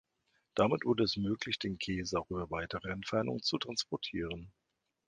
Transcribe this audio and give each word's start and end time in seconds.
Damit 0.55 0.83
wurde 0.83 1.03
es 1.03 1.15
möglich, 1.15 1.59
den 1.59 1.77
Käse 1.77 2.19
auch 2.19 2.27
über 2.31 2.49
weitere 2.49 2.89
Entfernungen 2.89 3.43
zu 3.43 3.59
transportieren. 3.59 4.51